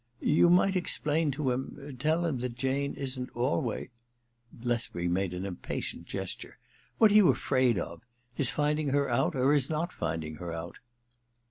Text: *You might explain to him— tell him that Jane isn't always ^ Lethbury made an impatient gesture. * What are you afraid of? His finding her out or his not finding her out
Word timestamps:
*You 0.19 0.49
might 0.49 0.75
explain 0.75 1.29
to 1.33 1.51
him— 1.51 1.75
tell 1.99 2.25
him 2.25 2.39
that 2.39 2.55
Jane 2.55 2.95
isn't 2.95 3.29
always 3.35 3.89
^ 4.63 4.65
Lethbury 4.65 5.07
made 5.07 5.31
an 5.31 5.45
impatient 5.45 6.07
gesture. 6.07 6.57
* 6.77 6.97
What 6.97 7.11
are 7.11 7.15
you 7.15 7.27
afraid 7.29 7.77
of? 7.77 8.01
His 8.33 8.49
finding 8.49 8.89
her 8.89 9.07
out 9.11 9.35
or 9.35 9.53
his 9.53 9.69
not 9.69 9.93
finding 9.93 10.37
her 10.37 10.51
out 10.51 10.79